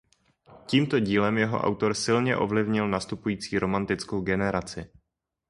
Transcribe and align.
Tímto 0.65 0.99
dílem 0.99 1.37
jeho 1.37 1.57
autor 1.59 1.93
silně 1.93 2.37
ovlivnil 2.37 2.87
nastupující 2.87 3.59
romantickou 3.59 4.21
generaci. 4.21 4.85